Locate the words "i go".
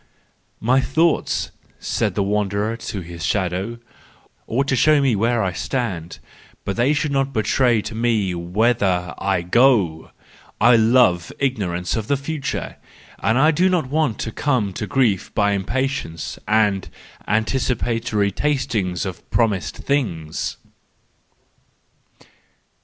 9.19-10.09